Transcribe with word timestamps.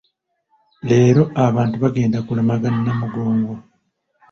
Leero 0.87 1.23
abantu 1.45 1.73
abagenda 1.77 2.17
kulamaga 2.27 2.67
Namugongo. 2.83 3.53